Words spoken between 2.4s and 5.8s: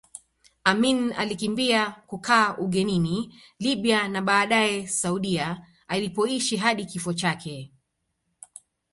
ugenini Libya na baadae Saudia